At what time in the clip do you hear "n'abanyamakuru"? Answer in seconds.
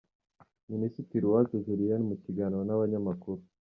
2.65-3.41